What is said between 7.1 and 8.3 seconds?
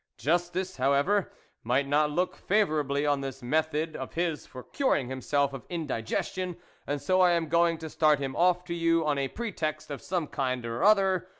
I am going to start